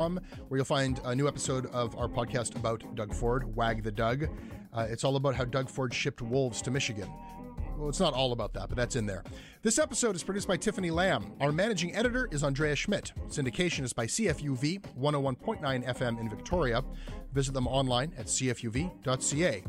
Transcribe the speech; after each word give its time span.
where 0.00 0.58
you'll 0.58 0.64
find 0.64 0.98
a 1.04 1.14
new 1.14 1.28
episode 1.28 1.66
of 1.66 1.94
our 1.96 2.08
podcast 2.08 2.56
about 2.56 2.82
Doug 2.94 3.14
Ford, 3.14 3.54
Wag 3.54 3.82
the 3.82 3.92
Doug. 3.92 4.28
Uh, 4.72 4.86
it's 4.88 5.04
all 5.04 5.16
about 5.16 5.34
how 5.34 5.44
Doug 5.44 5.68
Ford 5.68 5.92
shipped 5.92 6.22
wolves 6.22 6.62
to 6.62 6.70
Michigan. 6.70 7.10
Well, 7.76 7.88
it's 7.88 8.00
not 8.00 8.14
all 8.14 8.32
about 8.32 8.54
that, 8.54 8.68
but 8.68 8.76
that's 8.76 8.96
in 8.96 9.06
there. 9.06 9.24
This 9.62 9.78
episode 9.78 10.14
is 10.16 10.22
produced 10.22 10.48
by 10.48 10.56
Tiffany 10.56 10.90
Lamb. 10.90 11.32
Our 11.40 11.52
managing 11.52 11.94
editor 11.94 12.28
is 12.30 12.44
Andrea 12.44 12.76
Schmidt. 12.76 13.12
Syndication 13.28 13.84
is 13.84 13.92
by 13.92 14.06
CFUV 14.06 14.80
101.9 14.98 15.86
FM 15.86 16.20
in 16.20 16.28
Victoria. 16.30 16.82
Visit 17.32 17.52
them 17.52 17.66
online 17.66 18.12
at 18.18 18.26
cfuv.ca. 18.26 19.62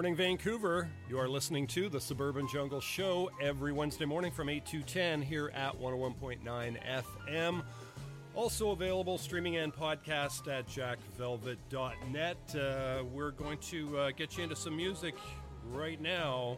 morning, 0.00 0.16
Vancouver. 0.16 0.88
You 1.10 1.18
are 1.18 1.28
listening 1.28 1.66
to 1.66 1.90
the 1.90 2.00
Suburban 2.00 2.48
Jungle 2.48 2.80
Show 2.80 3.30
every 3.38 3.70
Wednesday 3.70 4.06
morning 4.06 4.32
from 4.32 4.48
8 4.48 4.64
to 4.64 4.80
10 4.80 5.20
here 5.20 5.52
at 5.54 5.78
101.9 5.78 6.40
FM. 6.42 7.62
Also 8.34 8.70
available 8.70 9.18
streaming 9.18 9.58
and 9.58 9.74
podcast 9.74 10.48
at 10.48 10.66
jackvelvet.net. 10.68 12.56
Uh, 12.56 13.04
we're 13.12 13.32
going 13.32 13.58
to 13.58 13.98
uh, 13.98 14.10
get 14.12 14.38
you 14.38 14.42
into 14.42 14.56
some 14.56 14.74
music 14.74 15.16
right 15.70 16.00
now. 16.00 16.56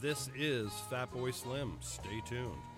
This 0.00 0.30
is 0.36 0.70
Fatboy 0.88 1.34
Slim. 1.34 1.78
Stay 1.80 2.22
tuned. 2.24 2.71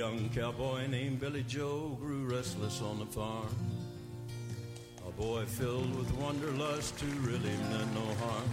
Young 0.00 0.30
cowboy 0.30 0.86
named 0.86 1.20
Billy 1.20 1.42
Joe 1.46 1.94
grew 2.00 2.24
restless 2.24 2.80
on 2.80 3.00
the 3.00 3.04
farm. 3.04 3.54
A 5.06 5.10
boy 5.10 5.44
filled 5.44 5.94
with 5.94 6.10
wanderlust 6.14 6.98
who 6.98 7.20
really 7.20 7.54
meant 7.68 7.94
no 7.94 8.14
harm. 8.24 8.48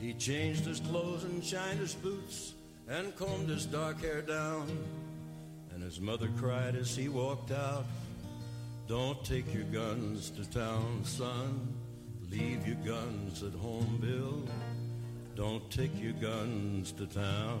He 0.00 0.14
changed 0.14 0.64
his 0.64 0.80
clothes 0.80 1.24
and 1.24 1.44
shined 1.44 1.80
his 1.80 1.92
boots 1.92 2.54
and 2.88 3.14
combed 3.14 3.50
his 3.50 3.66
dark 3.66 4.00
hair 4.00 4.22
down. 4.22 4.66
And 5.74 5.82
his 5.82 6.00
mother 6.00 6.30
cried 6.38 6.76
as 6.76 6.96
he 6.96 7.10
walked 7.10 7.50
out, 7.50 7.84
Don't 8.88 9.22
take 9.22 9.52
your 9.52 9.64
guns 9.64 10.30
to 10.30 10.50
town, 10.50 11.04
son. 11.04 11.74
Leave 12.30 12.66
your 12.66 12.78
guns 12.86 13.42
at 13.42 13.52
home, 13.52 13.98
Bill. 14.00 14.48
Don't 15.34 15.70
take 15.70 15.92
your 16.00 16.14
guns 16.14 16.92
to 16.92 17.04
town. 17.04 17.60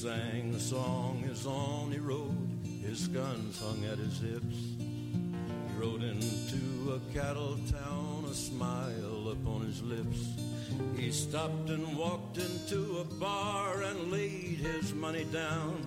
Sang 0.00 0.50
the 0.50 0.58
song 0.58 1.22
as 1.30 1.44
on 1.44 1.92
he 1.92 1.98
rode, 1.98 2.48
his 2.82 3.06
guns 3.08 3.60
hung 3.60 3.84
at 3.84 3.98
his 3.98 4.18
hips. 4.18 4.56
He 4.78 5.78
rode 5.78 6.02
into 6.02 6.94
a 6.94 7.12
cattle 7.12 7.58
town, 7.70 8.24
a 8.24 8.32
smile 8.32 9.28
upon 9.30 9.66
his 9.66 9.82
lips. 9.82 10.24
He 10.96 11.10
stopped 11.10 11.68
and 11.68 11.98
walked 11.98 12.38
into 12.38 13.00
a 13.00 13.04
bar 13.20 13.82
and 13.82 14.10
laid 14.10 14.60
his 14.60 14.94
money 14.94 15.24
down, 15.24 15.84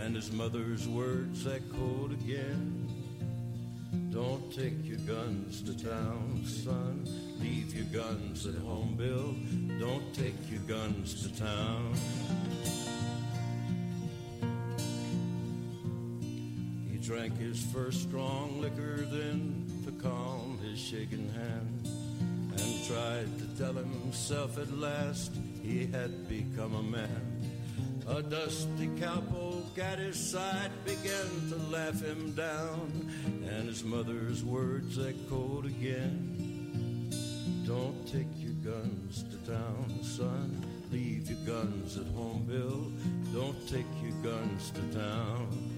and 0.00 0.16
his 0.16 0.32
mother's 0.32 0.88
words 0.88 1.46
echoed 1.46 2.12
again. 2.12 2.88
Don't 4.10 4.50
take 4.50 4.82
your 4.82 5.00
guns 5.00 5.60
to 5.60 5.84
town, 5.84 6.42
son. 6.46 7.06
Leave 7.38 7.74
your 7.74 8.02
guns 8.02 8.46
at 8.46 8.54
home, 8.54 8.94
Bill. 8.96 9.34
Don't 9.78 10.14
take 10.14 10.50
your 10.50 10.60
guns 10.60 11.22
to 11.22 11.38
town. 11.38 11.94
Drank 17.02 17.36
his 17.36 17.60
first 17.72 18.02
strong 18.02 18.60
liquor 18.60 18.98
then 19.10 19.66
to 19.84 19.90
calm 20.00 20.56
his 20.62 20.78
shaking 20.78 21.28
hand 21.30 21.88
and 22.56 22.84
tried 22.86 23.26
to 23.38 23.58
tell 23.58 23.72
himself 23.72 24.56
at 24.56 24.70
last 24.78 25.32
he 25.64 25.86
had 25.86 26.28
become 26.28 26.74
a 26.76 26.82
man. 26.82 27.42
A 28.06 28.22
dusty 28.22 28.86
cowpoke 29.00 29.78
at 29.78 29.98
his 29.98 30.16
side 30.16 30.70
began 30.84 31.50
to 31.50 31.56
laugh 31.72 32.00
him 32.00 32.32
down, 32.34 33.10
and 33.24 33.66
his 33.66 33.82
mother's 33.82 34.44
words 34.44 34.96
echoed 34.98 35.66
again. 35.66 37.10
Don't 37.66 38.06
take 38.06 38.28
your 38.36 38.54
guns 38.72 39.24
to 39.24 39.50
town, 39.50 40.02
son. 40.02 40.64
Leave 40.92 41.28
your 41.28 41.40
guns 41.46 41.96
at 41.96 42.06
home, 42.14 42.44
Bill. 42.48 42.92
Don't 43.32 43.68
take 43.68 43.86
your 44.02 44.12
guns 44.22 44.70
to 44.70 44.98
town. 44.98 45.71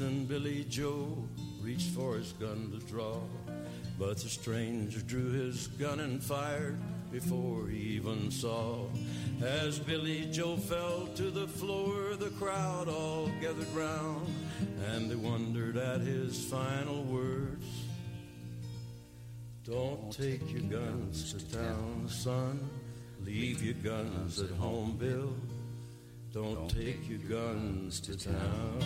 And 0.00 0.28
Billy 0.28 0.64
Joe 0.68 1.16
reached 1.62 1.90
for 1.90 2.14
his 2.14 2.32
gun 2.32 2.72
to 2.72 2.86
draw. 2.86 3.18
But 3.98 4.18
the 4.18 4.28
stranger 4.28 5.00
drew 5.00 5.30
his 5.30 5.68
gun 5.68 6.00
and 6.00 6.22
fired 6.22 6.78
before 7.10 7.68
he 7.68 7.78
even 7.96 8.30
saw. 8.30 8.86
As 9.42 9.78
Billy 9.78 10.26
Joe 10.26 10.56
fell 10.56 11.08
to 11.16 11.30
the 11.30 11.46
floor, 11.46 12.14
the 12.16 12.30
crowd 12.30 12.88
all 12.88 13.30
gathered 13.40 13.72
round, 13.74 14.26
and 14.88 15.10
they 15.10 15.14
wondered 15.14 15.76
at 15.76 16.00
his 16.00 16.44
final 16.44 17.02
words. 17.04 17.66
Don't 19.64 20.12
take 20.12 20.52
your 20.52 20.62
guns 20.62 21.32
to 21.32 21.56
town, 21.56 22.06
son. 22.08 22.68
Leave 23.24 23.62
your 23.62 23.74
guns 23.74 24.40
at 24.40 24.50
home, 24.50 24.96
Bill. 24.98 25.34
Don't 26.32 26.68
take 26.68 27.08
your 27.08 27.18
guns 27.18 27.98
to 28.00 28.16
town. 28.16 28.84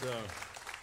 That 0.00 0.08
uh, 0.08 0.16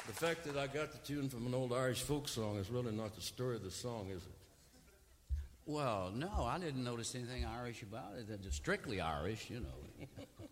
the 0.08 0.14
fact 0.14 0.44
that 0.46 0.58
I 0.58 0.68
got 0.68 0.92
the 0.92 0.98
tune 1.00 1.30
from 1.30 1.46
an 1.48 1.54
old 1.54 1.74
Irish 1.74 2.02
folk 2.02 2.28
song 2.28 2.58
is 2.58 2.70
really 2.70 2.92
not 2.92 3.16
the 3.16 3.22
story 3.22 3.56
of 3.56 3.64
the 3.64 3.72
song, 3.72 4.08
is 4.10 4.24
it? 4.24 5.36
Well, 5.66 6.12
no, 6.14 6.44
I 6.44 6.58
didn't 6.60 6.84
notice 6.84 7.14
anything 7.16 7.46
Irish 7.46 7.84
about 7.84 8.14
it. 8.18 8.28
It's 8.30 8.56
strictly 8.56 9.00
Irish, 9.00 9.50
you 9.50 9.60
know. 9.60 10.08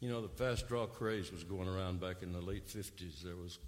You 0.00 0.10
know, 0.10 0.20
the 0.20 0.28
fast 0.28 0.68
draw 0.68 0.84
craze 0.84 1.32
was 1.32 1.44
going 1.44 1.66
around 1.66 1.98
back 1.98 2.16
in 2.22 2.30
the 2.30 2.40
late 2.40 2.66
'50s. 2.66 3.22
There 3.22 3.36
was 3.36 3.58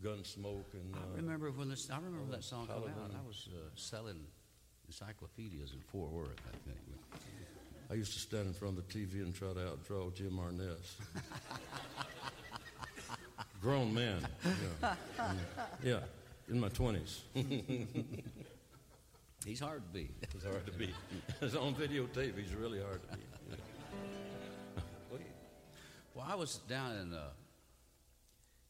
Gunsmoke 0.00 0.74
and. 0.74 0.94
Uh, 0.94 0.98
I 1.14 1.16
remember 1.16 1.50
when 1.50 1.70
this. 1.70 1.90
I 1.90 1.96
remember 1.96 2.30
that 2.30 2.44
song 2.44 2.68
came 2.68 2.76
out. 2.76 3.10
I 3.12 3.26
was 3.26 3.48
uh, 3.52 3.68
selling 3.74 4.20
encyclopedias 4.86 5.72
in 5.72 5.80
Fort 5.80 6.12
Worth. 6.12 6.40
I 6.46 6.56
think. 6.68 6.78
I 7.90 7.94
used 7.94 8.12
to 8.12 8.20
stand 8.20 8.46
in 8.46 8.52
front 8.52 8.78
of 8.78 8.86
the 8.86 8.94
TV 8.94 9.22
and 9.22 9.34
try 9.34 9.48
to 9.48 9.58
outdraw 9.58 10.14
Jim 10.14 10.38
Arness. 10.38 10.98
Grown 13.62 13.94
man. 13.94 14.26
Yeah. 14.82 14.94
yeah, 15.84 16.00
in 16.48 16.58
my 16.58 16.68
20s. 16.68 17.20
He's 19.46 19.60
hard 19.60 19.82
to 19.82 19.98
beat. 19.98 20.10
He's 20.32 20.42
hard 20.42 20.66
to 20.66 20.72
beat. 20.72 20.94
It's 21.40 21.54
on 21.54 21.74
videotape. 21.74 22.36
He's 22.36 22.54
really 22.54 22.80
hard 22.80 23.00
to 23.02 23.16
beat. 23.16 23.26
Well, 26.14 26.26
I 26.28 26.34
was 26.34 26.58
down 26.68 26.96
in 26.96 27.10
the 27.10 27.28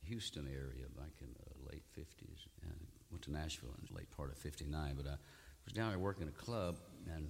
Houston 0.05 0.47
area 0.47 0.87
back 0.97 1.13
in 1.21 1.29
the 1.33 1.71
late 1.71 1.83
50s 1.99 2.47
and 2.63 2.87
went 3.11 3.23
to 3.23 3.33
Nashville 3.33 3.75
in 3.81 3.89
the 3.91 3.97
late 3.97 4.11
part 4.11 4.31
of 4.31 4.39
59. 4.39 4.95
But 4.97 5.07
I 5.07 5.17
was 5.65 5.73
down 5.73 5.91
there 5.91 5.99
working 5.99 6.29
a 6.29 6.33
club 6.33 6.77
and 7.13 7.29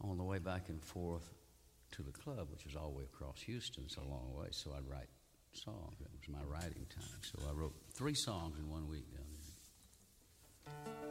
on 0.00 0.16
the 0.16 0.24
way 0.24 0.38
back 0.38 0.68
and 0.68 0.82
forth 0.82 1.28
to 1.92 2.02
the 2.02 2.12
club, 2.12 2.48
which 2.50 2.64
was 2.64 2.74
all 2.74 2.90
the 2.90 2.98
way 2.98 3.04
across 3.04 3.42
Houston, 3.42 3.84
it's 3.84 3.96
a 3.96 4.00
long 4.00 4.32
way, 4.34 4.46
so 4.50 4.72
I'd 4.76 4.88
write 4.88 5.08
songs. 5.52 5.96
That 6.00 6.08
was 6.12 6.28
my 6.28 6.42
writing 6.44 6.86
time. 6.94 7.20
So 7.22 7.38
I 7.48 7.52
wrote 7.52 7.74
three 7.92 8.14
songs 8.14 8.58
in 8.58 8.68
one 8.68 8.88
week 8.88 9.06
down 9.12 9.26
there. 10.66 11.09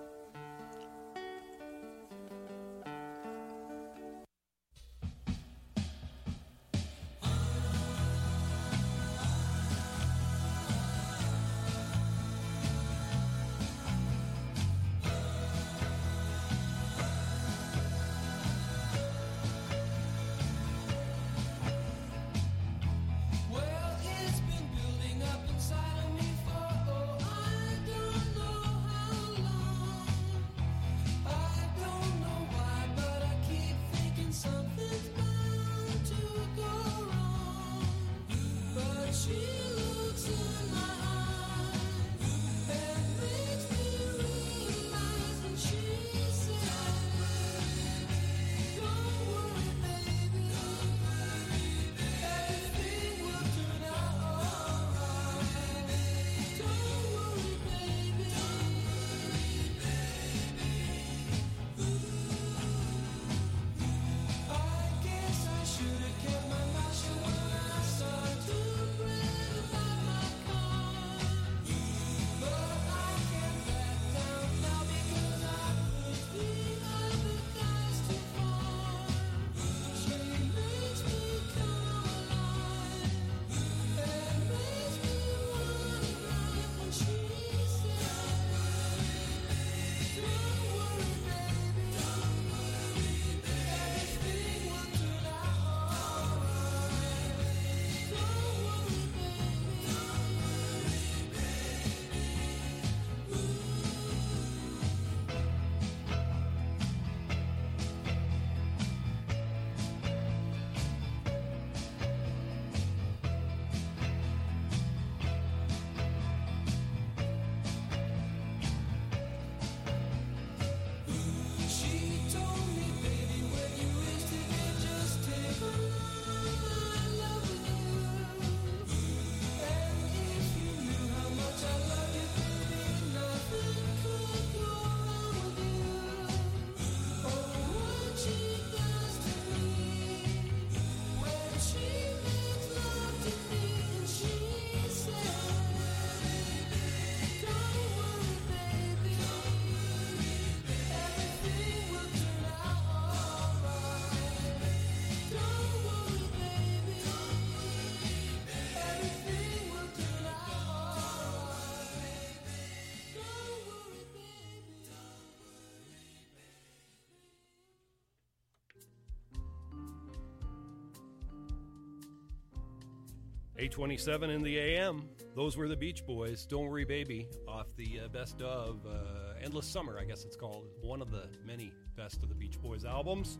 827 173.60 174.30
in 174.30 174.42
the 174.42 174.58
AM. 174.58 175.10
Those 175.36 175.58
were 175.58 175.68
the 175.68 175.76
Beach 175.76 176.06
Boys. 176.06 176.46
Don't 176.46 176.70
worry, 176.70 176.86
baby. 176.86 177.28
Off 177.46 177.68
the 177.76 178.00
uh, 178.06 178.08
best 178.08 178.42
of 178.42 178.80
uh, 178.88 179.34
Endless 179.44 179.68
Summer, 179.68 180.00
I 180.00 180.06
guess 180.06 180.24
it's 180.24 180.38
called. 180.38 180.64
One 180.82 181.02
of 181.02 181.12
the 181.12 181.26
many 181.46 181.74
best 181.98 182.24
of 182.24 182.30
the 182.30 182.36
Beach 182.36 182.58
Boys 182.62 182.86
albums. 182.86 183.38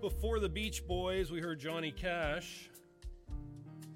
Before 0.00 0.40
the 0.40 0.48
Beach 0.48 0.86
Boys, 0.86 1.30
we 1.30 1.40
heard 1.40 1.60
Johnny 1.60 1.90
Cash. 1.90 2.70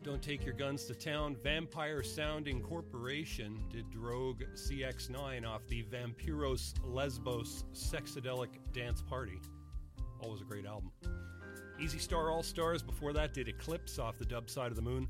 Don't 0.02 0.20
take 0.20 0.44
your 0.44 0.52
guns 0.52 0.84
to 0.84 0.94
town. 0.94 1.34
Vampire 1.42 2.02
Sound 2.02 2.46
Incorporation 2.46 3.58
did 3.72 3.90
Droge 3.90 4.42
CX9 4.54 5.46
off 5.46 5.66
the 5.66 5.82
Vampyros 5.84 6.74
Lesbos 6.84 7.64
Sexadelic 7.72 8.50
Dance 8.74 9.00
Party. 9.00 9.40
Always 10.22 10.42
a 10.42 10.44
great 10.44 10.66
album. 10.66 10.92
Easy 11.80 11.98
Star 11.98 12.30
All 12.30 12.42
Stars 12.42 12.82
before 12.82 13.14
that 13.14 13.32
did 13.32 13.48
Eclipse 13.48 13.98
off 13.98 14.18
the 14.18 14.26
dub 14.26 14.50
side 14.50 14.70
of 14.70 14.76
the 14.76 14.82
moon. 14.82 15.08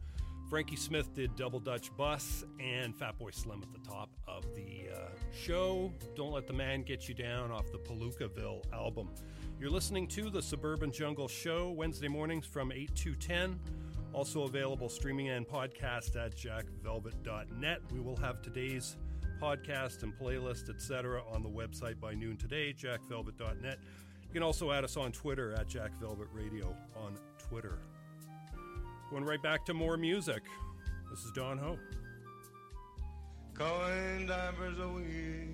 Frankie 0.49 0.77
Smith 0.77 1.13
did 1.15 1.37
Double 1.37 1.61
Dutch 1.61 1.95
Bus 1.99 2.43
and 2.59 2.99
Fatboy 2.99 3.35
Slim 3.35 3.63
at 3.63 3.71
the 3.71 3.87
top 3.87 4.09
of 4.27 4.45
the 4.55 4.89
uh, 4.91 5.09
show. 5.31 5.93
Don't 6.17 6.33
Let 6.33 6.47
the 6.47 6.55
Man 6.55 6.83
Get 6.83 7.07
You 7.07 7.15
Down 7.15 7.51
off 7.51 7.71
the 7.71 7.79
Palookaville 7.79 8.63
album. 8.73 9.11
You're 9.61 9.69
listening 9.69 10.07
to 10.09 10.31
the 10.31 10.41
Suburban 10.41 10.91
Jungle 10.91 11.29
Show 11.29 11.73
Wednesday 11.73 12.09
mornings 12.09 12.47
from 12.47 12.73
8 12.73 12.95
to 12.95 13.15
10. 13.15 13.61
Also 14.15 14.45
available 14.45 14.89
streaming 14.89 15.29
and 15.29 15.47
podcast 15.47 16.17
at 16.17 16.35
jackvelvet.net. 16.35 17.81
We 17.93 18.01
will 18.01 18.17
have 18.17 18.41
today's 18.41 18.97
podcast 19.43 20.03
and 20.03 20.17
playlist, 20.19 20.71
etc., 20.71 21.23
on 21.31 21.43
the 21.43 21.51
website 21.51 22.01
by 22.01 22.15
noon 22.15 22.39
today, 22.39 22.73
jackvelvet.net. 22.73 23.79
You 24.23 24.33
can 24.33 24.43
also 24.43 24.73
add 24.73 24.83
us 24.83 24.97
on 24.97 25.13
Twitter 25.13 25.53
at 25.53 25.69
Jack 25.69 25.93
Velvet 26.01 26.29
Radio 26.33 26.75
on 26.97 27.19
Twitter. 27.39 27.81
Going 29.11 29.25
right 29.25 29.43
back 29.43 29.65
to 29.65 29.73
more 29.73 29.97
music. 29.97 30.43
This 31.09 31.25
is 31.25 31.31
Don 31.31 31.57
Ho. 31.57 31.79
Coin 33.55 34.27
divers 34.27 34.79
away 34.79 35.49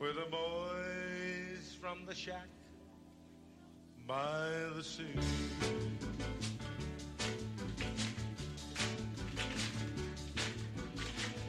with 0.00 0.16
the 0.16 0.28
boys 0.28 1.76
from 1.80 2.04
the 2.04 2.16
shack 2.16 2.48
by 4.08 4.48
the 4.74 4.82
sea. 4.82 5.04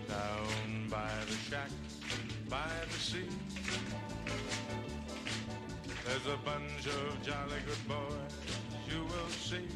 Down 0.07 0.89
by 0.91 1.09
the 1.25 1.35
shack 1.49 1.71
by 2.47 2.69
the 2.87 2.99
sea. 2.99 3.27
There's 6.05 6.27
a 6.27 6.37
bunch 6.45 6.85
of 6.85 7.23
jolly 7.23 7.57
good 7.65 7.87
boys 7.87 8.60
you 8.91 9.03
will 9.05 9.29
see. 9.29 9.67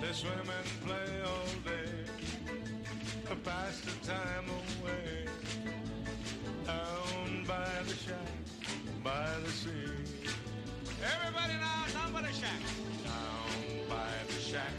They 0.00 0.12
swim 0.12 0.32
and 0.32 0.86
play 0.86 1.20
all 1.24 1.52
day 1.64 1.90
to 3.28 3.34
pass 3.36 3.80
the 3.80 4.06
time 4.06 4.46
away. 4.58 5.26
Down 6.66 7.44
by 7.46 7.68
the 7.86 7.94
shack, 7.94 8.30
by 9.02 9.26
the 9.44 9.50
sea. 9.50 10.30
Everybody 11.14 11.54
now, 11.54 11.84
down 11.92 12.12
by 12.12 12.22
the 12.22 12.32
shack. 12.32 12.60
Down 13.04 13.88
by 13.88 14.12
the 14.28 14.40
shack, 14.40 14.74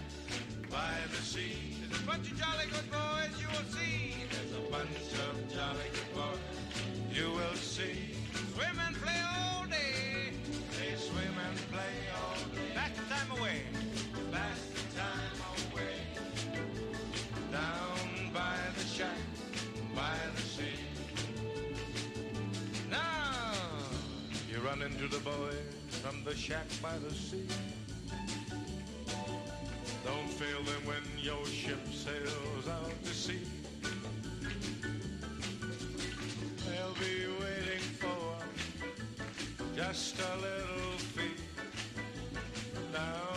by 0.69 0.93
the 1.09 1.21
sea. 1.21 1.75
There's 1.89 2.01
a 2.01 2.05
bunch 2.05 2.31
of 2.31 2.39
jolly 2.39 2.65
good 2.71 2.89
boys 2.91 3.41
you 3.41 3.47
will 3.47 3.67
see. 3.75 4.13
There's 4.31 4.53
a 4.55 4.71
bunch 4.71 5.13
of 5.25 5.53
jolly 5.53 5.89
good 5.93 6.13
boys 6.15 6.39
you 7.11 7.31
will 7.31 7.55
see. 7.55 8.15
Swim 8.53 8.79
and 8.87 8.95
play 8.95 9.19
all 9.35 9.65
day. 9.65 10.30
And 11.51 11.59
play 11.69 11.95
all 12.15 12.35
day. 12.55 12.71
Pass 12.73 12.91
the 12.95 13.13
time 13.13 13.31
away. 13.37 13.57
Pass 14.31 14.59
the 14.73 14.83
time 14.97 15.37
away. 15.73 15.97
Down 17.51 18.31
by 18.33 18.55
the 18.77 18.85
shack, 18.85 19.19
by 19.93 20.15
the 20.33 20.41
sea. 20.41 20.79
Now 22.89 23.51
you 24.49 24.59
run 24.61 24.81
into 24.81 25.09
the 25.09 25.19
boys 25.19 25.75
from 26.01 26.23
the 26.23 26.33
shack 26.33 26.67
by 26.81 26.97
the 26.99 27.13
sea. 27.13 27.45
Don't 30.05 30.29
fail 30.29 30.63
them 30.63 30.85
when 30.85 31.03
your 31.21 31.45
ship 31.47 31.85
sails 31.91 32.67
out 32.69 33.03
to 33.03 33.13
sea. 33.13 33.41
They'll 36.65 36.93
be 36.93 37.27
waiting 37.43 37.83
for 37.99 38.37
just 39.75 40.15
a 40.17 40.35
little 40.37 40.90
fee 42.91 43.30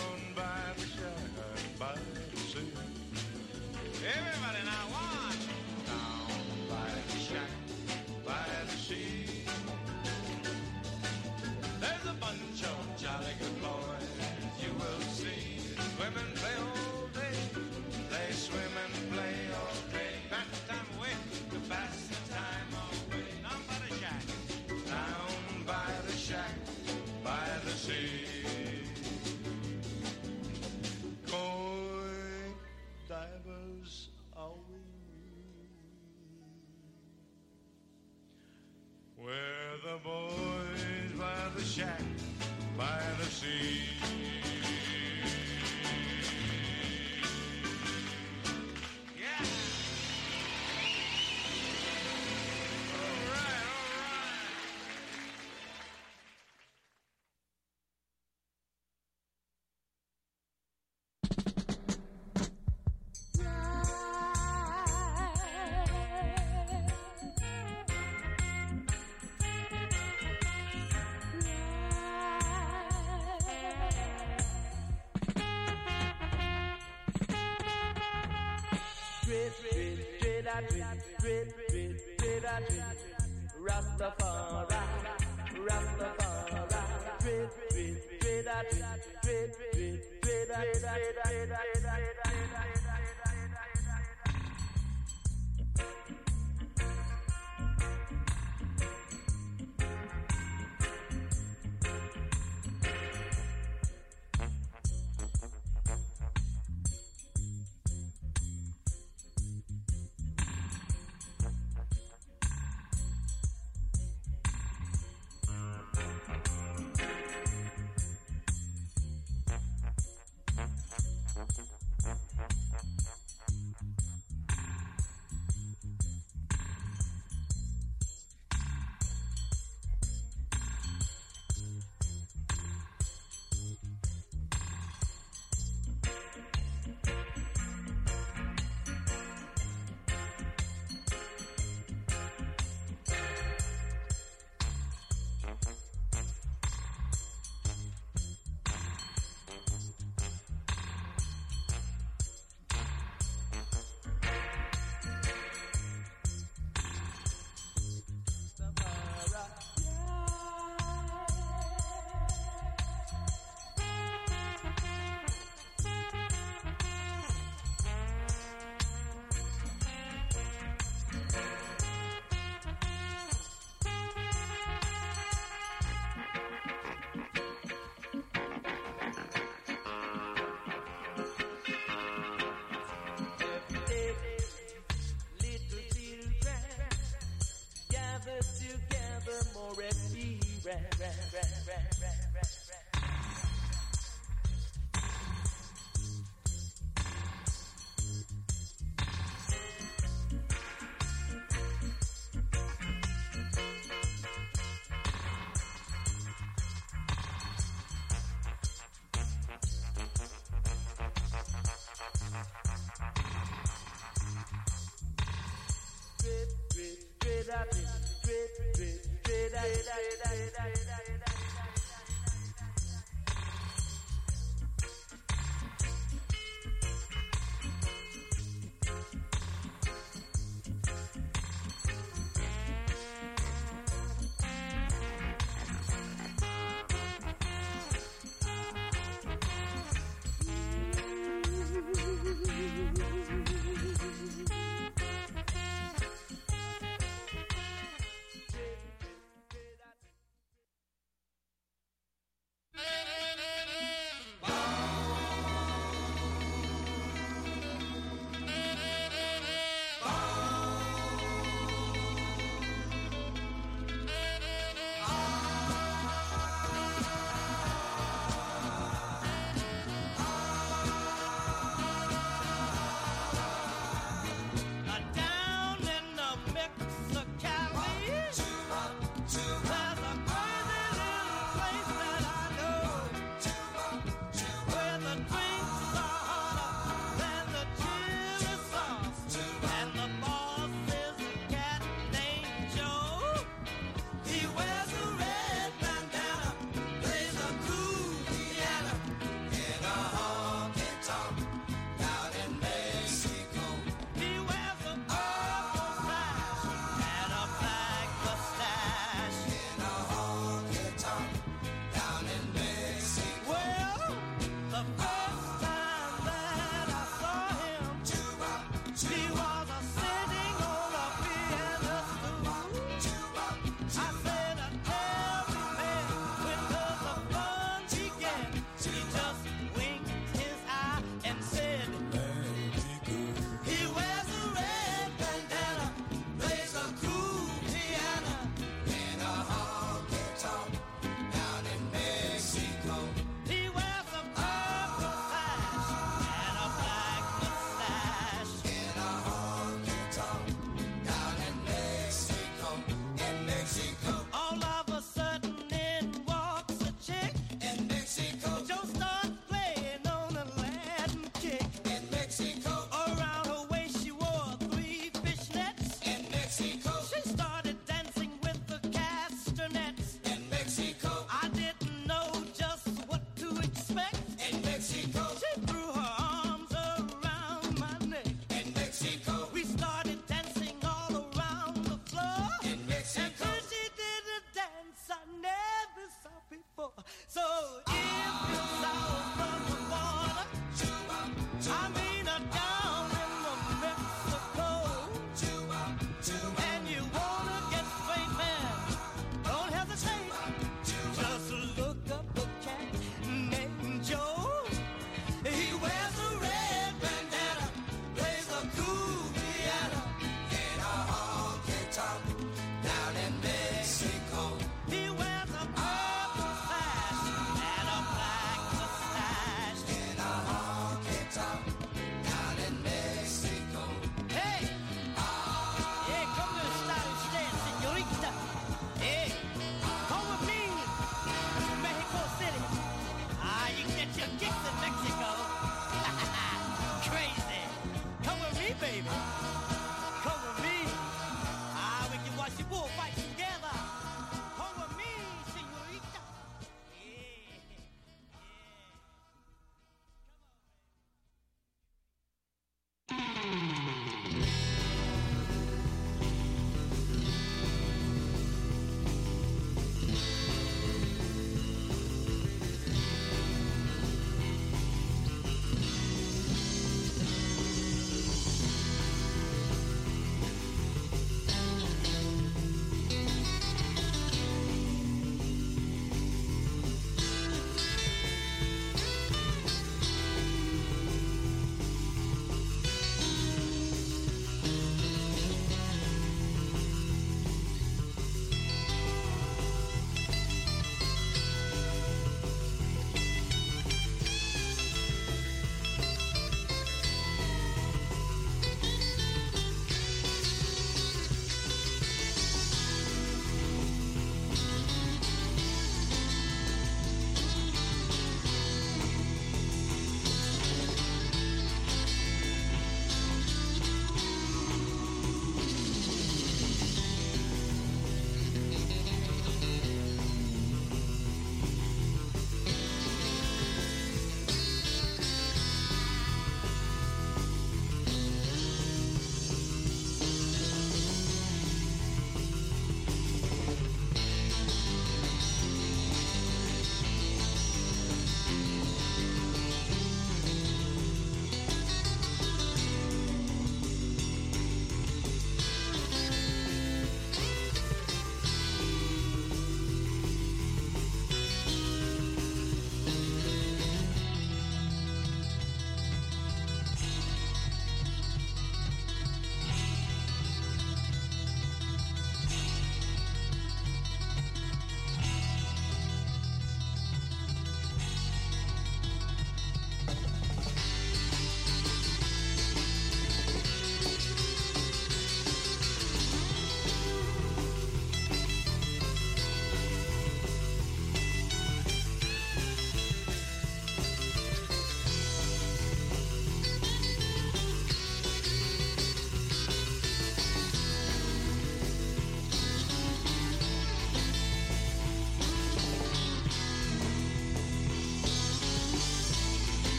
together 188.42 189.46
more 189.54 189.82
and 189.82 190.14
be 190.14 190.40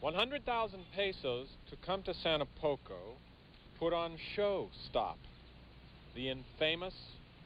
100,000 0.00 0.80
pesos 0.94 1.48
to 1.68 1.76
come 1.84 2.02
to 2.02 2.14
Santo 2.14 2.46
Poco, 2.60 3.16
put 3.78 3.92
on 3.92 4.16
show 4.34 4.68
stop. 4.88 5.18
The 6.14 6.30
infamous 6.30 6.94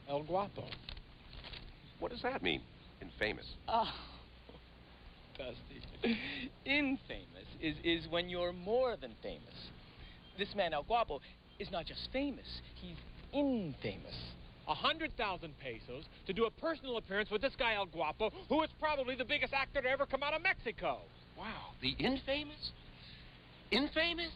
El 0.09 0.23
Guapo. 0.23 0.65
What 1.99 2.11
does 2.11 2.21
that 2.21 2.41
mean? 2.41 2.61
Infamous. 3.01 3.45
Oh, 3.67 3.91
Dusty. 5.37 6.17
Infamous 6.65 7.45
is, 7.61 7.75
is 7.83 8.07
when 8.09 8.29
you're 8.29 8.53
more 8.53 8.95
than 8.99 9.11
famous. 9.21 9.69
This 10.37 10.53
man, 10.55 10.73
El 10.73 10.83
Guapo, 10.83 11.21
is 11.59 11.71
not 11.71 11.85
just 11.85 12.09
famous, 12.11 12.47
he's 12.75 12.97
infamous. 13.33 14.15
A 14.67 14.73
hundred 14.73 15.15
thousand 15.15 15.53
pesos 15.59 16.05
to 16.25 16.33
do 16.33 16.45
a 16.45 16.51
personal 16.51 16.97
appearance 16.97 17.29
with 17.29 17.41
this 17.41 17.53
guy 17.57 17.75
El 17.75 17.85
Guapo, 17.85 18.31
who 18.49 18.63
is 18.63 18.69
probably 18.79 19.15
the 19.15 19.25
biggest 19.25 19.53
actor 19.53 19.81
to 19.81 19.89
ever 19.89 20.05
come 20.05 20.23
out 20.23 20.33
of 20.33 20.41
Mexico. 20.41 21.01
Wow, 21.37 21.73
the 21.81 21.89
infamous? 21.89 22.71
Infamous? 23.71 24.31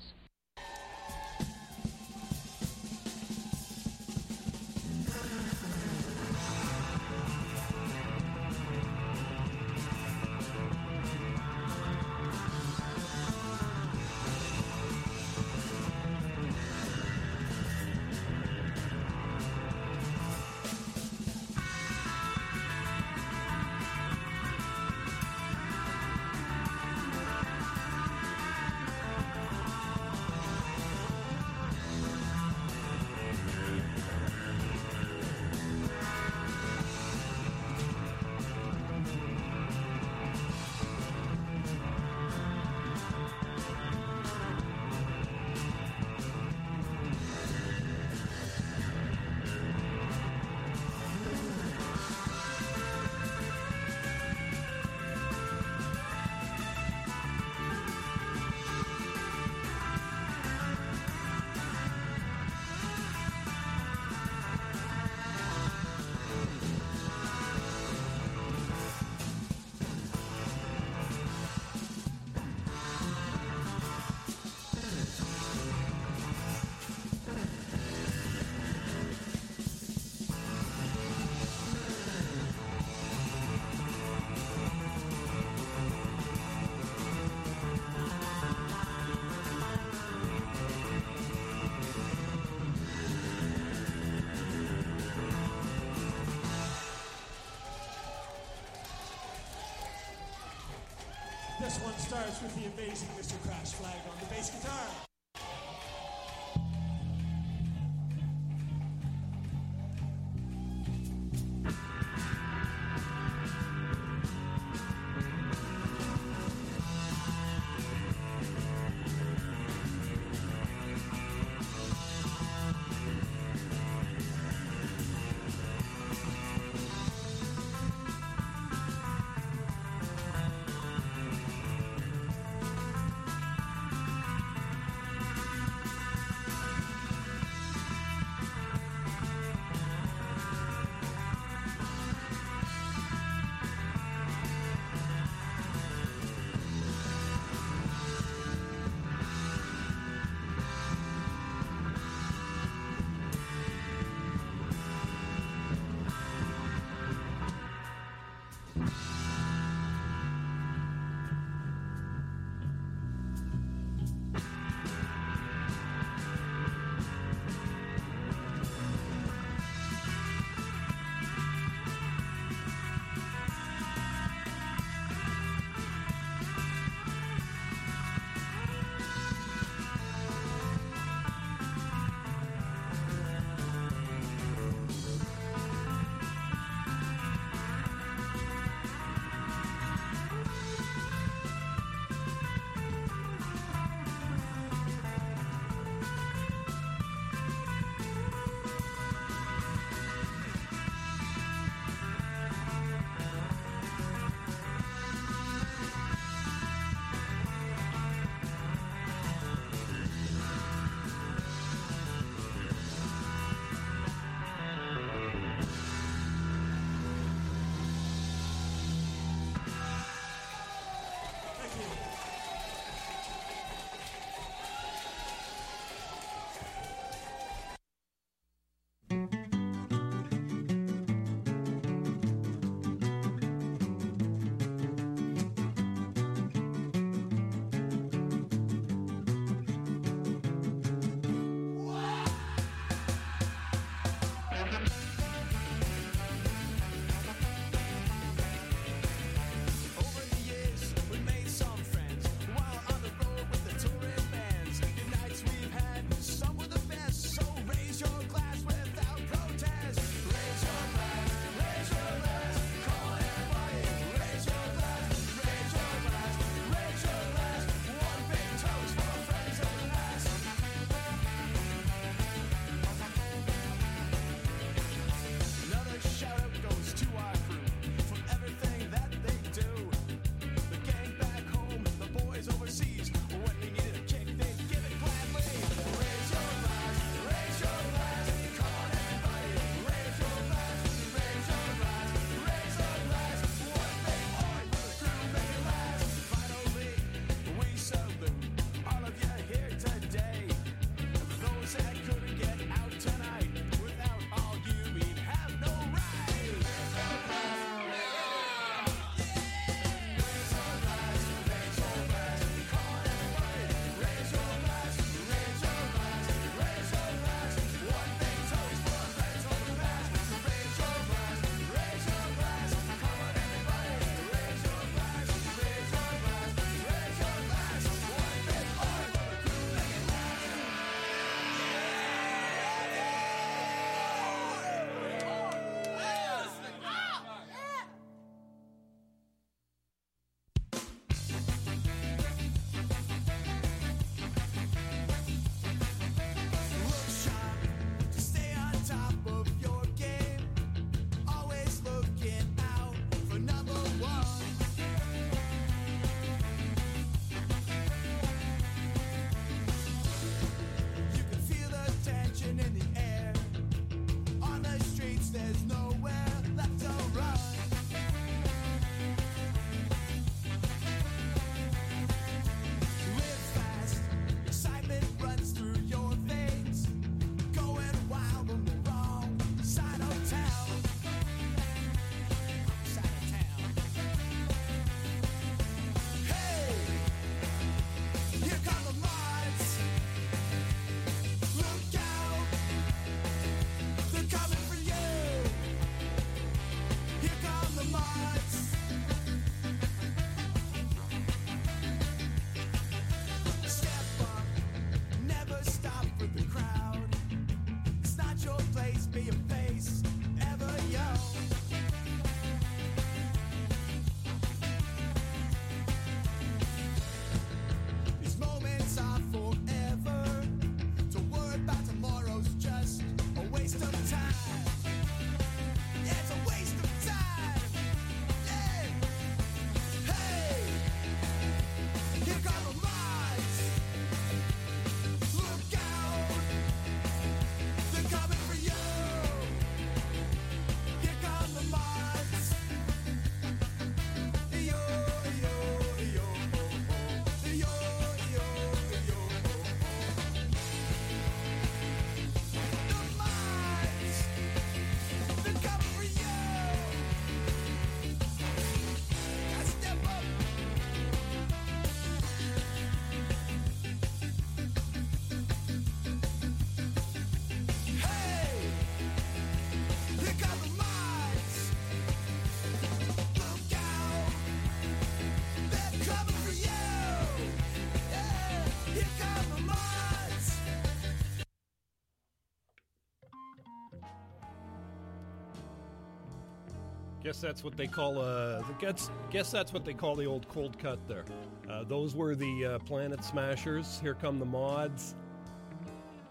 Guess 487.39 487.47
that's 487.47 487.63
what 487.63 487.77
they 487.77 487.87
call 487.87 488.19
uh 488.19 488.61
guess 488.79 489.09
guess 489.31 489.49
that's 489.49 489.71
what 489.71 489.85
they 489.85 489.93
call 489.93 490.17
the 490.17 490.25
old 490.25 490.45
cold 490.49 490.77
cut 490.77 490.99
there. 491.07 491.23
Uh, 491.69 491.85
those 491.85 492.13
were 492.13 492.35
the 492.35 492.65
uh, 492.65 492.79
Planet 492.79 493.23
Smashers. 493.23 493.97
Here 494.01 494.13
come 494.13 494.39
the 494.39 494.45
mods. 494.45 495.15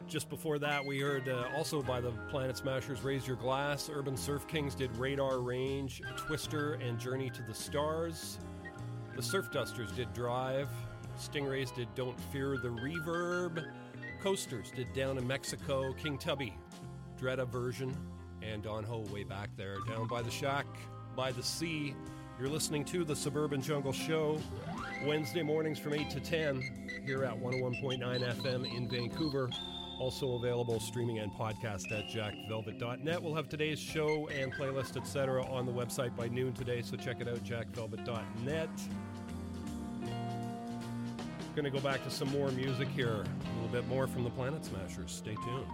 Just 0.07 0.29
before 0.29 0.59
that, 0.59 0.85
we 0.85 1.01
heard 1.01 1.27
uh, 1.31 1.45
also 1.57 1.81
by 1.81 2.03
the 2.03 2.11
Planet 2.29 2.59
Smashers 2.59 3.01
Raise 3.01 3.27
Your 3.27 3.37
Glass. 3.37 3.89
Urban 3.91 4.19
Surf 4.19 4.47
Kings 4.49 4.75
did 4.75 4.95
Radar 4.99 5.41
Range, 5.41 6.03
Twister, 6.19 6.75
and 6.75 6.99
Journey 6.99 7.31
to 7.31 7.41
the 7.41 7.55
Stars. 7.55 8.39
The 9.17 9.23
Surf 9.23 9.51
Dusters 9.51 9.91
did 9.93 10.13
Drive. 10.13 10.69
Stingrays 11.19 11.75
did 11.75 11.89
Don't 11.95 12.21
Fear 12.33 12.59
the 12.59 12.69
Reverb. 12.69 13.65
Coasters 14.23 14.71
did 14.77 14.93
Down 14.93 15.17
in 15.17 15.27
Mexico. 15.27 15.95
King 15.95 16.19
Tubby, 16.19 16.55
Dreda 17.19 17.49
version. 17.49 17.97
And 18.43 18.63
Don 18.63 18.85
Ho 18.85 19.05
way 19.11 19.25
back 19.25 19.51
there, 19.57 19.79
down 19.89 20.07
by 20.07 20.23
the 20.23 20.31
shack, 20.31 20.65
by 21.19 21.33
the 21.33 21.43
sea. 21.43 21.97
You're 22.39 22.49
listening 22.49 22.85
to 22.85 23.05
the 23.05 23.16
Suburban 23.16 23.61
Jungle 23.61 23.93
Show, 23.93 24.41
Wednesday 25.05 25.43
mornings 25.43 25.77
from 25.77 25.95
8 25.95 26.09
to 26.11 26.21
10 26.21 27.03
here 27.05 27.25
at 27.25 27.37
101.9 27.37 27.99
FM 28.01 28.77
in 28.77 28.89
Vancouver. 28.89 29.51
Also 29.99 30.35
available 30.35 30.79
streaming 30.79 31.19
and 31.19 31.33
podcast 31.33 31.91
at 31.91 32.05
jackvelvet.net. 32.09 33.21
We'll 33.21 33.35
have 33.35 33.49
today's 33.49 33.81
show 33.81 34.29
and 34.29 34.55
playlist, 34.55 34.97
etc., 34.97 35.45
on 35.51 35.66
the 35.66 35.73
website 35.73 36.16
by 36.16 36.29
noon 36.29 36.53
today, 36.53 36.83
so 36.83 36.97
check 36.97 37.21
it 37.21 37.27
out, 37.27 37.43
jackvelvet.net. 37.43 38.71
Going 41.57 41.64
to 41.64 41.71
go 41.71 41.81
back 41.81 42.05
to 42.05 42.11
some 42.11 42.31
more 42.31 42.53
music 42.53 42.87
here, 42.87 43.25
a 43.25 43.55
little 43.61 43.73
bit 43.73 43.89
more 43.89 44.07
from 44.07 44.23
the 44.23 44.31
Planet 44.31 44.64
Smashers. 44.64 45.11
Stay 45.11 45.35
tuned. 45.35 45.66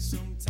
Jets, 0.00 0.49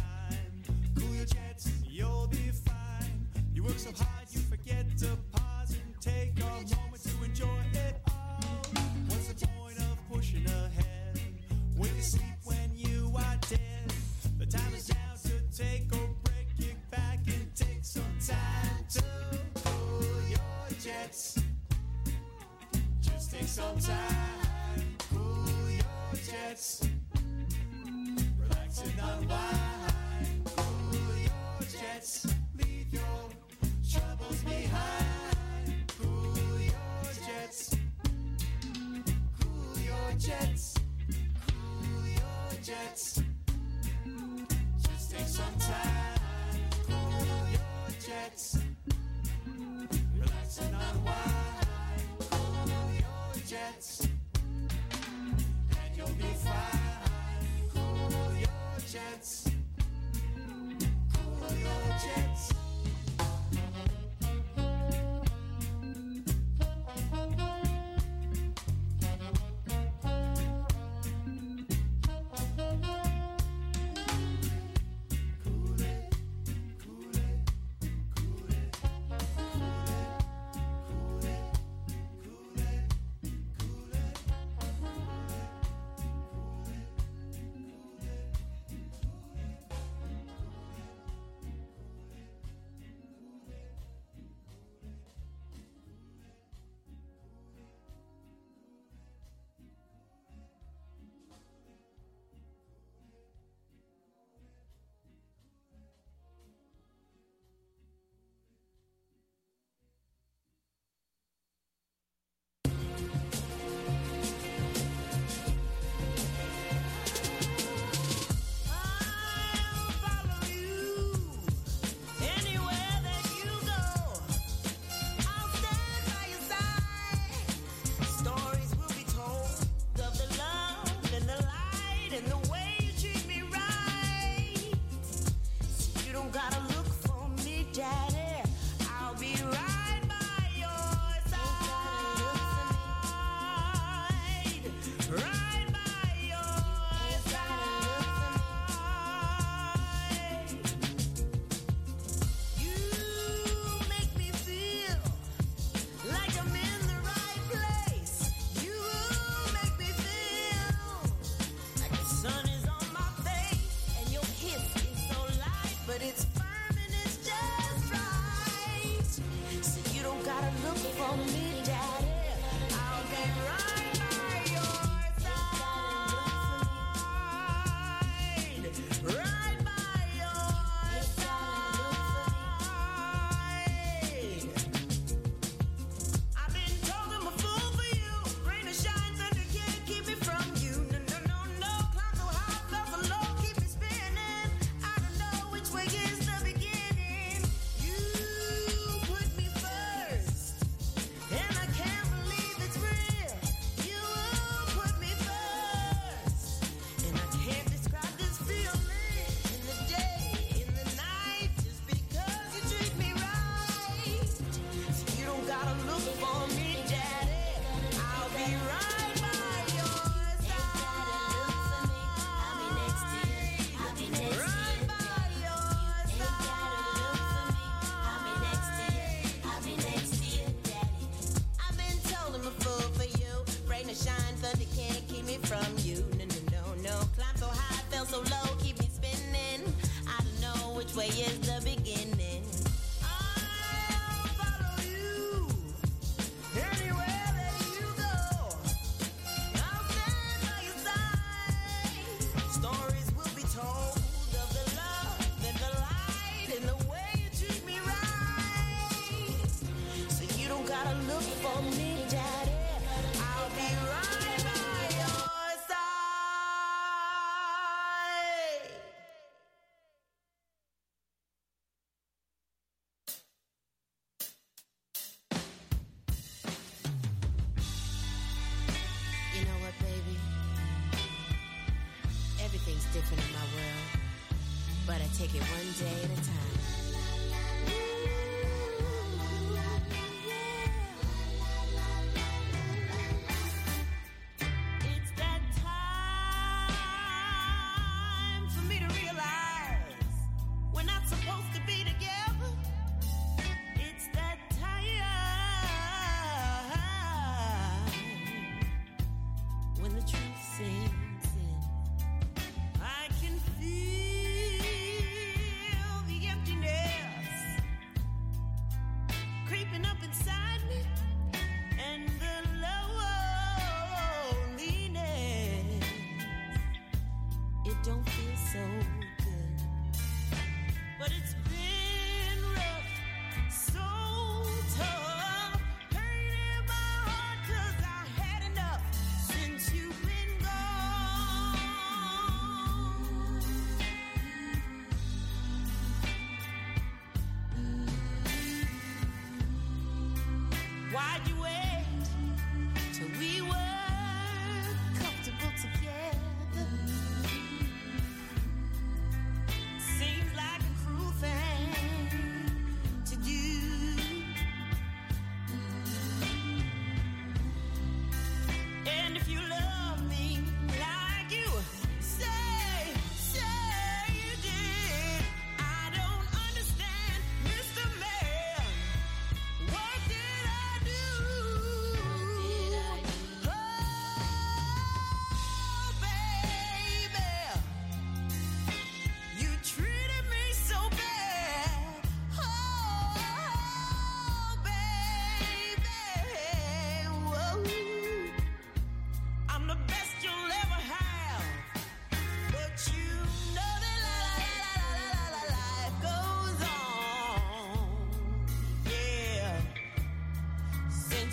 day 285.81 286.03
at 286.05 286.30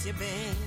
You've 0.07 0.17
been 0.19 0.66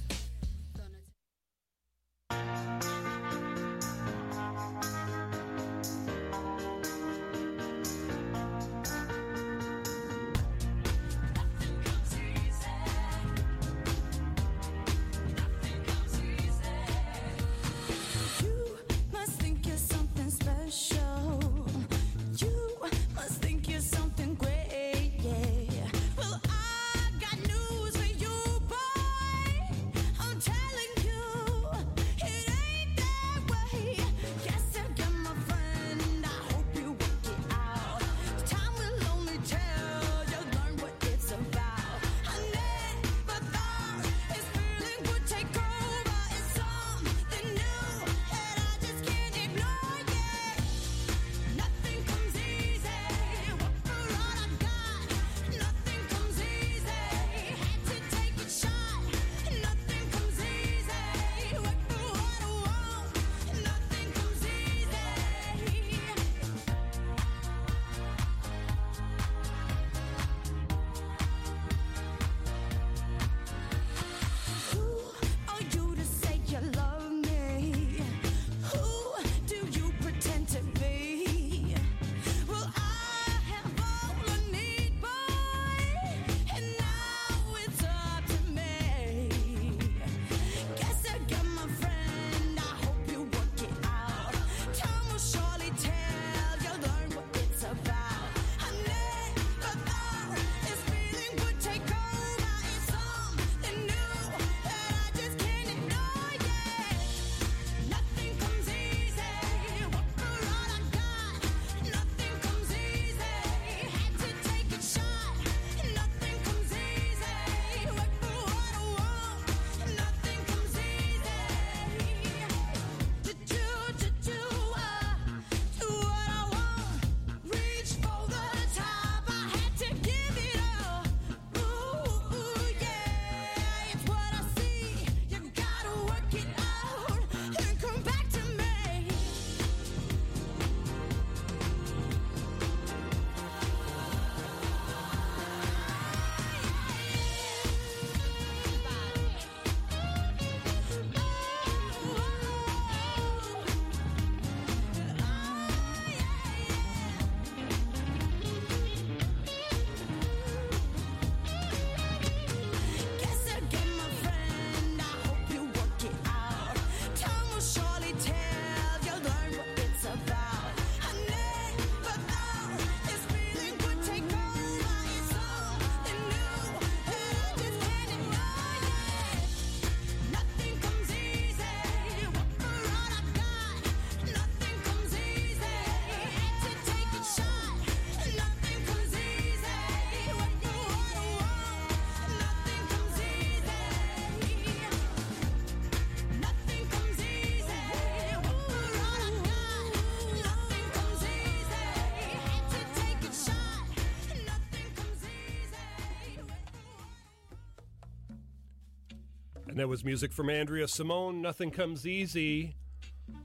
That 209.81 209.87
was 209.87 210.05
music 210.05 210.31
from 210.31 210.51
Andrea 210.51 210.87
Simone, 210.87 211.41
Nothing 211.41 211.71
Comes 211.71 212.05
Easy, 212.05 212.75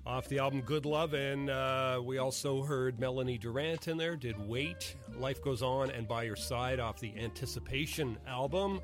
off 0.05 0.29
the 0.29 0.39
album 0.39 0.61
Good 0.61 0.85
Love. 0.85 1.15
And 1.15 1.49
uh, 1.49 2.03
we 2.05 2.19
also 2.19 2.61
heard 2.61 3.01
Melanie 3.01 3.39
Durrant 3.39 3.89
in 3.89 3.97
there, 3.97 4.17
did 4.17 4.39
Wait, 4.47 4.97
Life 5.17 5.41
Goes 5.41 5.63
On, 5.63 5.91
and 5.91 6.07
By 6.07 6.25
Your 6.25 6.37
Side 6.37 6.79
off 6.79 7.01
the 7.01 7.15
Anticipation 7.17 8.19
album. 8.29 8.83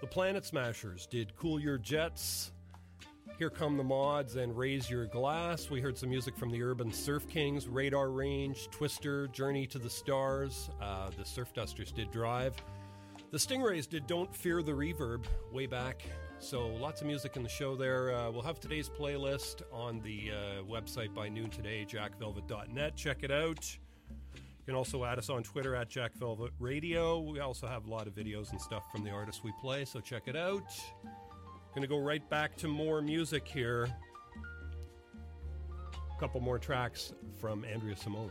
The 0.00 0.06
Planet 0.06 0.46
Smashers 0.46 1.04
did 1.04 1.36
Cool 1.36 1.60
Your 1.60 1.76
Jets. 1.76 2.52
Here 3.38 3.50
Come 3.50 3.76
the 3.76 3.84
Mods 3.84 4.36
and 4.36 4.56
Raise 4.56 4.88
Your 4.88 5.04
Glass. 5.04 5.68
We 5.68 5.82
heard 5.82 5.98
some 5.98 6.08
music 6.08 6.34
from 6.34 6.50
the 6.50 6.62
Urban 6.62 6.90
Surf 6.90 7.28
Kings, 7.28 7.68
Radar 7.68 8.08
Range, 8.08 8.70
Twister, 8.70 9.26
Journey 9.28 9.66
to 9.66 9.78
the 9.78 9.90
Stars. 9.90 10.70
Uh, 10.80 11.10
the 11.18 11.26
Surf 11.26 11.52
Dusters 11.52 11.92
did 11.92 12.10
Drive. 12.10 12.54
The 13.32 13.38
Stingrays 13.38 13.86
did 13.86 14.06
Don't 14.06 14.34
Fear 14.34 14.62
the 14.62 14.72
Reverb 14.72 15.26
way 15.52 15.66
back 15.66 16.02
So 16.38 16.68
lots 16.68 17.00
of 17.00 17.06
music 17.06 17.36
in 17.36 17.42
the 17.42 17.48
show 17.48 17.74
there. 17.74 18.14
Uh, 18.14 18.30
we'll 18.30 18.42
have 18.42 18.60
today's 18.60 18.88
playlist 18.88 19.62
on 19.72 20.00
the 20.00 20.30
uh, 20.30 20.62
website 20.62 21.14
by 21.14 21.28
noon 21.28 21.50
today, 21.50 21.86
jackvelvet.net. 21.88 22.94
Check 22.94 23.22
it 23.22 23.30
out. 23.30 23.76
You 24.34 24.72
can 24.72 24.74
also 24.74 25.04
add 25.04 25.18
us 25.18 25.30
on 25.30 25.42
Twitter 25.42 25.74
at 25.74 25.88
Jack 25.88 26.12
Velvet 26.14 26.52
Radio. 26.58 27.20
We 27.20 27.40
also 27.40 27.66
have 27.66 27.86
a 27.86 27.90
lot 27.90 28.06
of 28.06 28.14
videos 28.14 28.50
and 28.50 28.60
stuff 28.60 28.84
from 28.92 29.02
the 29.02 29.10
artists 29.10 29.42
we 29.42 29.52
play, 29.60 29.84
so 29.84 30.00
check 30.00 30.24
it 30.26 30.36
out. 30.36 30.72
Gonna 31.74 31.86
go 31.86 31.98
right 31.98 32.28
back 32.28 32.56
to 32.58 32.68
more 32.68 33.00
music 33.00 33.46
here. 33.48 33.88
A 35.94 36.20
couple 36.20 36.40
more 36.40 36.58
tracks 36.58 37.12
from 37.40 37.64
Andrea 37.64 37.96
Simone. 37.96 38.30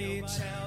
nobody 0.00 0.22
tell 0.22 0.59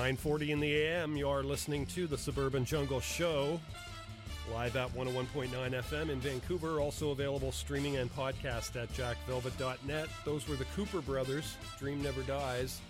9:40 0.00 0.48
in 0.48 0.60
the 0.60 0.74
AM. 0.76 1.14
You 1.14 1.28
are 1.28 1.42
listening 1.42 1.84
to 1.88 2.06
the 2.06 2.16
Suburban 2.16 2.64
Jungle 2.64 3.00
Show, 3.00 3.60
live 4.50 4.74
at 4.74 4.88
101.9 4.94 5.74
FM 5.74 6.08
in 6.08 6.18
Vancouver. 6.20 6.80
Also 6.80 7.10
available 7.10 7.52
streaming 7.52 7.98
and 7.98 8.10
podcast 8.16 8.82
at 8.82 8.90
jackvelvet.net. 8.94 10.08
Those 10.24 10.48
were 10.48 10.56
the 10.56 10.64
Cooper 10.74 11.02
Brothers. 11.02 11.54
Dream 11.78 12.02
Never 12.02 12.22
Dies. 12.22 12.80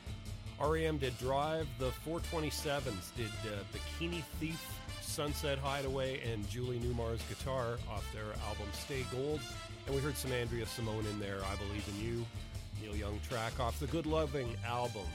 REM 0.60 0.98
did 0.98 1.18
Drive. 1.18 1.66
The 1.80 1.90
427s 2.06 3.12
did 3.16 3.26
uh, 3.44 3.58
Bikini 3.74 4.22
Thief, 4.38 4.64
Sunset 5.02 5.58
Hideaway, 5.58 6.20
and 6.32 6.48
Julie 6.48 6.78
Newmar's 6.78 7.22
guitar 7.22 7.78
off 7.90 8.06
their 8.14 8.32
album 8.46 8.68
Stay 8.72 9.04
Gold. 9.10 9.40
And 9.86 9.96
we 9.96 10.00
heard 10.00 10.16
some 10.16 10.30
Andrea 10.30 10.64
Simone 10.64 11.06
in 11.06 11.18
there. 11.18 11.40
I 11.50 11.56
Believe 11.56 11.84
in 11.88 12.06
You. 12.06 12.24
Neil 12.80 12.94
Young 12.94 13.18
track 13.28 13.58
off 13.58 13.80
the 13.80 13.88
Good 13.88 14.06
Loving 14.06 14.56
album. 14.64 15.06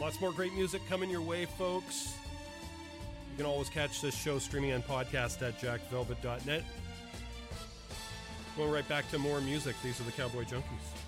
Lots 0.00 0.20
more 0.20 0.32
great 0.32 0.54
music 0.54 0.80
coming 0.88 1.10
your 1.10 1.20
way, 1.20 1.44
folks. 1.44 2.14
You 3.32 3.36
can 3.36 3.46
always 3.46 3.68
catch 3.68 4.00
this 4.00 4.16
show 4.16 4.38
streaming 4.38 4.70
and 4.70 4.84
podcast 4.84 5.42
at 5.46 5.60
jackvelvet.net. 5.60 6.64
Going 8.56 8.70
right 8.70 8.88
back 8.88 9.08
to 9.10 9.18
more 9.18 9.40
music. 9.40 9.76
These 9.82 10.00
are 10.00 10.04
the 10.04 10.12
Cowboy 10.12 10.44
Junkies. 10.44 11.07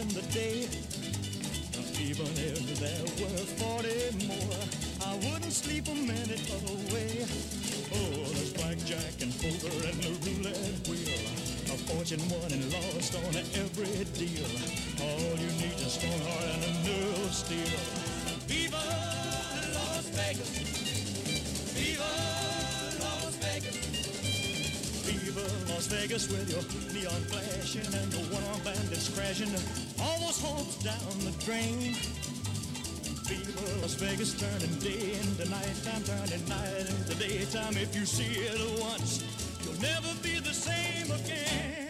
In 0.00 0.08
the 0.08 0.22
day. 0.32 0.64
Even 2.00 2.32
if 2.40 2.80
there 2.80 3.04
were 3.20 3.44
40 3.60 4.24
more, 4.24 4.56
I 5.04 5.12
wouldn't 5.16 5.52
sleep 5.52 5.88
a 5.88 5.94
minute 5.94 6.40
away. 6.48 7.28
Oh, 7.92 8.24
there's 8.32 8.52
blackjack 8.54 9.20
and 9.20 9.32
poker 9.36 9.76
and 9.84 10.00
the 10.00 10.12
roulette 10.24 10.88
wheel. 10.88 11.20
A 11.68 11.76
fortune 11.84 12.24
won 12.32 12.48
and 12.48 12.64
lost 12.72 13.12
on 13.14 13.36
every 13.36 14.04
deal. 14.16 14.48
All 15.04 15.36
you 15.36 15.52
need 15.60 15.76
is 15.76 15.86
a 15.86 15.90
strong 15.90 16.20
heart 16.24 16.48
and 16.48 16.64
a 16.64 16.72
nerve 16.88 17.34
steel. 17.34 17.76
Viva 18.48 18.80
Las 19.76 20.06
Vegas! 20.16 20.50
Viva 21.76 22.12
Las 23.04 23.36
Vegas! 23.44 23.76
Viva 25.04 25.46
Las 25.68 25.86
Vegas 25.88 26.28
with 26.30 26.48
your 26.48 26.64
neon 26.94 27.22
flashing 27.28 27.92
and 28.00 28.12
your 28.14 28.24
one-armed 28.32 28.64
bandits 28.64 29.08
crashing. 29.12 29.89
Down 30.78 31.18
the 31.24 31.32
drain. 31.44 31.94
Viva 33.28 33.82
Las 33.82 33.94
Vegas 33.94 34.32
turning 34.32 34.74
day 34.78 35.12
into 35.12 35.48
nighttime, 35.50 36.02
turning 36.04 36.48
night 36.48 36.86
into 36.88 37.14
daytime. 37.16 37.76
If 37.76 37.94
you 37.94 38.06
see 38.06 38.40
it 38.40 38.80
once, 38.80 39.22
you'll 39.62 39.80
never 39.82 40.08
be 40.22 40.38
the 40.38 40.54
same 40.54 41.10
again. 41.10 41.88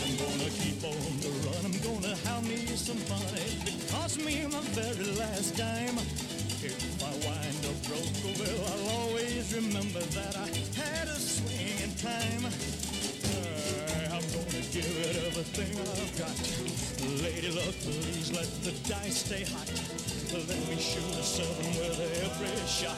I'm 0.00 0.16
gonna 0.16 0.50
keep 0.50 0.82
on 0.84 1.20
the 1.20 1.30
run. 1.44 1.64
I'm 1.66 1.78
gonna 1.84 2.16
have 2.16 2.44
me 2.48 2.64
some 2.76 2.96
fun. 2.96 3.20
It 3.66 3.90
cost 3.92 4.18
me 4.18 4.46
my 4.46 4.60
very 4.72 5.12
last 5.18 5.56
dime. 5.56 5.87
Stay 19.18 19.44
hot. 19.50 19.66
Let 20.32 20.46
me 20.68 20.76
shoot 20.78 21.18
a 21.18 21.22
seven 21.24 21.66
with 21.74 21.98
every 22.22 22.66
shot. 22.68 22.96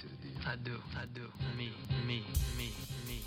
To 0.00 0.06
the 0.08 0.16
deal. 0.16 0.32
To 0.32 0.38
the 0.38 0.40
deal. 0.40 0.48
I 0.48 0.56
do, 0.56 0.76
I 0.96 1.04
do. 1.14 1.22
Me, 1.56 1.72
me, 2.06 2.24
me, 2.56 2.70
me, 3.06 3.20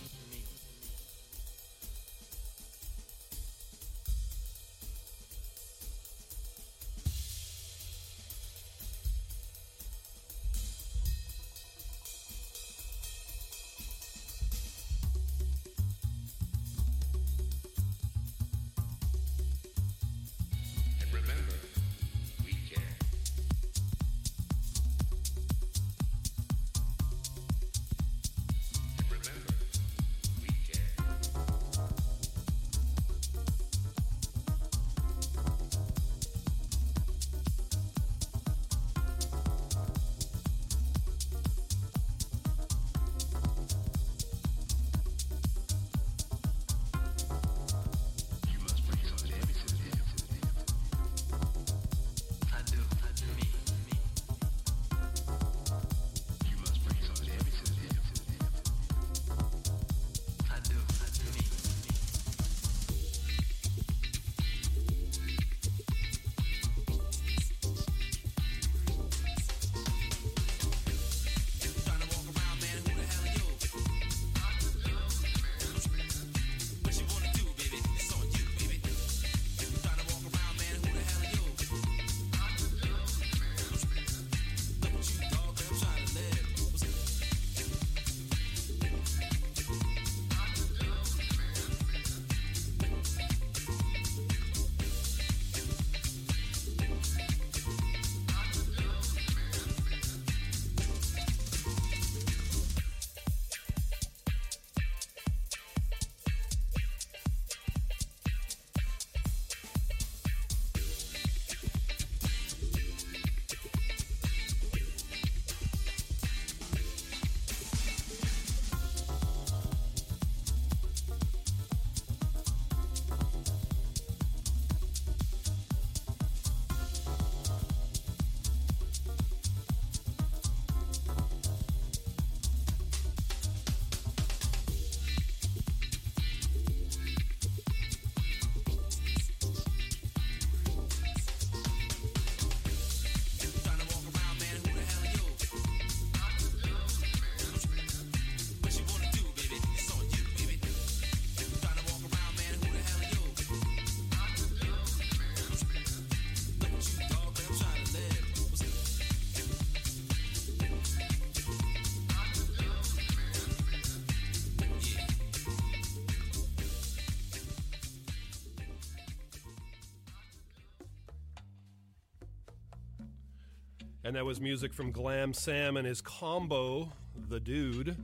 And 174.09 174.15
that 174.15 174.25
was 174.25 174.41
music 174.41 174.73
from 174.73 174.91
Glam 174.91 175.33
Sam 175.35 175.77
and 175.77 175.85
his 175.85 176.01
combo, 176.01 176.91
The 177.27 177.39
Dude. 177.39 177.95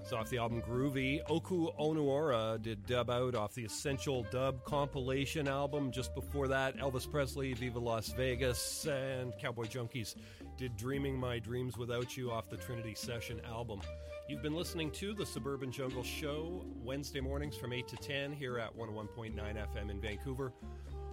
It's 0.00 0.12
off 0.12 0.28
the 0.28 0.38
album 0.38 0.60
Groovy. 0.60 1.20
Oku 1.30 1.68
Onuora 1.78 2.60
did 2.60 2.84
Dub 2.86 3.08
Out 3.08 3.36
off 3.36 3.54
the 3.54 3.64
Essential 3.64 4.26
Dub 4.32 4.64
compilation 4.64 5.46
album. 5.46 5.92
Just 5.92 6.12
before 6.12 6.48
that, 6.48 6.76
Elvis 6.78 7.08
Presley, 7.08 7.52
Viva 7.54 7.78
Las 7.78 8.08
Vegas, 8.08 8.84
and 8.86 9.32
Cowboy 9.38 9.66
Junkies 9.66 10.16
did 10.58 10.76
Dreaming 10.76 11.16
My 11.16 11.38
Dreams 11.38 11.78
Without 11.78 12.16
You 12.16 12.32
off 12.32 12.50
the 12.50 12.56
Trinity 12.56 12.96
Session 12.96 13.40
album. 13.46 13.80
You've 14.28 14.42
been 14.42 14.56
listening 14.56 14.90
to 14.90 15.14
the 15.14 15.24
Suburban 15.24 15.70
Jungle 15.70 16.02
Show 16.02 16.64
Wednesday 16.82 17.20
mornings 17.20 17.56
from 17.56 17.72
8 17.72 17.86
to 17.86 17.96
10 17.98 18.32
here 18.32 18.58
at 18.58 18.76
101.9 18.76 19.36
FM 19.36 19.88
in 19.88 20.00
Vancouver. 20.00 20.52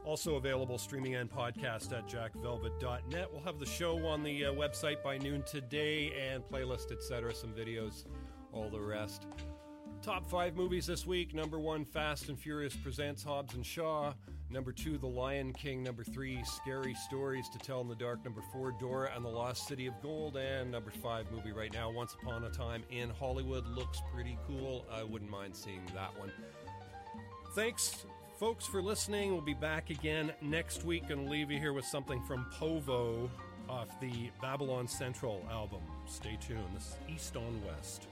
Also 0.03 0.35
available 0.35 0.77
streaming 0.77 1.15
and 1.15 1.31
podcast 1.31 1.91
at 1.95 2.07
jackvelvet.net. 2.07 3.31
We'll 3.31 3.43
have 3.43 3.59
the 3.59 3.65
show 3.65 4.05
on 4.07 4.23
the 4.23 4.45
uh, 4.45 4.53
website 4.53 5.03
by 5.03 5.17
noon 5.19 5.43
today 5.43 6.11
and 6.19 6.43
playlist, 6.43 6.91
etc., 6.91 7.33
some 7.33 7.51
videos, 7.51 8.05
all 8.51 8.69
the 8.69 8.79
rest. 8.79 9.27
Top 10.01 10.27
five 10.27 10.55
movies 10.55 10.87
this 10.87 11.05
week. 11.05 11.35
Number 11.35 11.59
one, 11.59 11.85
Fast 11.85 12.29
and 12.29 12.39
Furious 12.39 12.75
presents 12.75 13.21
Hobbs 13.23 13.53
and 13.53 13.63
Shaw. 13.63 14.13
Number 14.49 14.71
two, 14.71 14.97
The 14.97 15.07
Lion 15.07 15.53
King. 15.53 15.83
Number 15.83 16.03
three, 16.03 16.43
Scary 16.43 16.95
Stories 16.95 17.47
to 17.49 17.59
Tell 17.59 17.81
in 17.81 17.87
the 17.87 17.95
Dark. 17.95 18.25
Number 18.25 18.41
four, 18.51 18.71
Dora 18.71 19.11
and 19.15 19.23
the 19.23 19.29
Lost 19.29 19.67
City 19.67 19.85
of 19.85 19.93
Gold. 20.01 20.37
And 20.37 20.71
number 20.71 20.89
five 20.89 21.31
movie 21.31 21.51
right 21.51 21.71
now, 21.71 21.91
Once 21.91 22.15
Upon 22.21 22.43
a 22.45 22.49
Time 22.49 22.83
in 22.89 23.11
Hollywood. 23.11 23.67
Looks 23.67 24.01
pretty 24.11 24.39
cool. 24.47 24.87
I 24.91 25.03
wouldn't 25.03 25.29
mind 25.29 25.55
seeing 25.55 25.85
that 25.93 26.17
one. 26.19 26.31
Thanks, 27.53 28.05
folks, 28.41 28.65
for 28.65 28.81
listening. 28.81 29.31
We'll 29.31 29.39
be 29.39 29.53
back 29.53 29.91
again 29.91 30.33
next 30.41 30.83
week. 30.83 31.07
Gonna 31.07 31.29
leave 31.29 31.51
you 31.51 31.59
here 31.59 31.73
with 31.73 31.85
something 31.85 32.23
from 32.23 32.47
Povo 32.51 33.29
off 33.69 33.99
the 33.99 34.31
Babylon 34.41 34.87
Central 34.87 35.45
album. 35.51 35.81
Stay 36.07 36.39
tuned. 36.41 36.65
This 36.75 36.87
is 36.87 36.97
East 37.07 37.37
on 37.37 37.61
West. 37.67 38.07